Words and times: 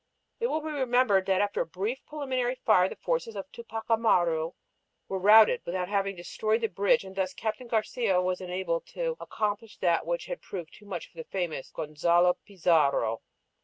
It 0.39 0.47
will 0.47 0.61
be 0.61 0.71
remembered 0.71 1.27
that 1.27 1.41
after 1.41 1.61
a 1.61 1.65
brief 1.67 2.03
preliminary 2.07 2.55
fire 2.65 2.89
the 2.89 2.95
forces 2.95 3.35
of 3.35 3.51
Tupac 3.51 3.85
Amaru 3.87 4.53
were 5.07 5.19
routed 5.19 5.61
without 5.63 5.89
having 5.89 6.15
destroyed 6.15 6.61
the 6.61 6.69
bridge 6.69 7.03
and 7.03 7.15
thus 7.15 7.35
Captain 7.35 7.67
Garcia 7.67 8.19
was 8.19 8.41
enabled 8.41 8.87
to 8.95 9.15
accomplish 9.19 9.77
that 9.77 10.07
which 10.07 10.25
had 10.25 10.41
proved 10.41 10.73
too 10.73 10.87
much 10.87 11.07
for 11.11 11.17
the 11.19 11.23
famous 11.29 11.69
Gonzalo 11.69 12.33
Pizarro. 12.47 13.21